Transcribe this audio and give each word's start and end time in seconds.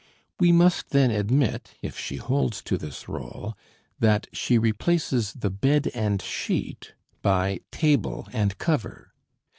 We 0.39 0.51
must 0.51 0.89
then 0.89 1.11
admit 1.11 1.75
if 1.83 1.95
she 1.95 2.15
holds 2.15 2.63
to 2.63 2.75
this 2.75 3.07
role 3.07 3.55
that 3.99 4.25
she 4.33 4.57
replaces 4.57 5.31
the 5.33 5.51
bed 5.51 5.91
and 5.93 6.19
sheet 6.19 6.95
by 7.21 7.59
table 7.71 8.27
and 8.33 8.57
cover. 8.57 9.13